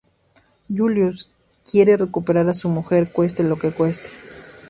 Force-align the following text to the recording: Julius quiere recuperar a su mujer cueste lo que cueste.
Julius 0.67 1.29
quiere 1.69 1.95
recuperar 1.95 2.49
a 2.49 2.55
su 2.55 2.69
mujer 2.69 3.11
cueste 3.11 3.43
lo 3.43 3.55
que 3.57 3.71
cueste. 3.71 4.09